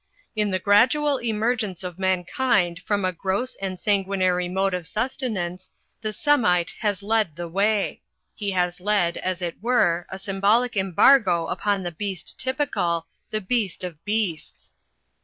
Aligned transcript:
In 0.35 0.49
the 0.49 0.57
gra 0.57 0.87
dual 0.87 1.17
emergence 1.19 1.83
of 1.83 1.99
mankind 1.99 2.81
from 2.87 3.05
a 3.05 3.11
gross 3.11 3.55
and 3.57 3.77
sanguin 3.79 4.19
ary 4.23 4.49
mode 4.49 4.73
of 4.73 4.87
sustenance, 4.87 5.69
the 6.01 6.11
Semite 6.11 6.73
has 6.79 7.03
led 7.03 7.35
the 7.35 7.47
way. 7.47 8.01
He 8.33 8.49
has 8.49 8.79
laid, 8.81 9.17
as 9.17 9.43
it 9.43 9.61
were, 9.61 10.07
a 10.09 10.15
sjrmbolic 10.15 10.75
embargo 10.75 11.45
upon 11.49 11.83
the 11.83 11.91
beast 11.91 12.39
typical, 12.39 13.05
the 13.29 13.41
beast 13.41 13.83
of 13.83 14.03
beasts. 14.03 14.75